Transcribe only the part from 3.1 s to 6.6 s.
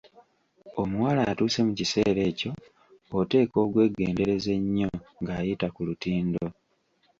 oteekwa okwegendereza ennyo ng'ayita ku lutindo.